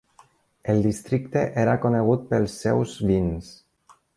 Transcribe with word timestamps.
El 0.73 0.79
districte 0.85 1.43
era 1.65 1.77
conegut 1.85 2.27
pels 2.33 2.59
seus 2.65 2.99
vins. 3.11 3.53